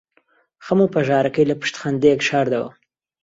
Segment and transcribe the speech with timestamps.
[0.65, 2.69] خەم و پەژارەکەی لەپشت خەندەیەک شاردەوە.